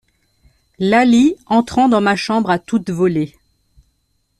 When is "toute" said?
2.57-2.89